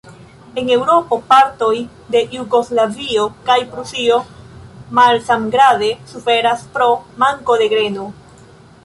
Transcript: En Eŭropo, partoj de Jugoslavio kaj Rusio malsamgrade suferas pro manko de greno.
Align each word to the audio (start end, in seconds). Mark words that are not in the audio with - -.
En 0.59 0.69
Eŭropo, 0.75 1.17
partoj 1.33 1.73
de 2.15 2.21
Jugoslavio 2.37 3.25
kaj 3.49 3.57
Rusio 3.75 4.17
malsamgrade 5.01 5.91
suferas 6.15 6.65
pro 6.79 6.89
manko 7.25 7.59
de 7.65 7.69
greno. 7.77 8.09